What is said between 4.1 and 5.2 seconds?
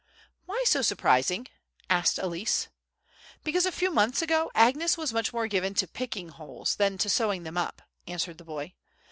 ago Agnes was